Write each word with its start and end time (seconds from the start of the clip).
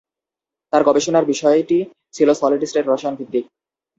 তাঁর 0.73 0.83
গবেষণার 0.83 1.25
বিষয়টি 1.25 1.77
ছিল 2.13 2.29
সলিড 2.33 2.61
স্টেট 2.65 2.85
রসায়ন 2.87 3.15
ভিত্তিক। 3.19 3.45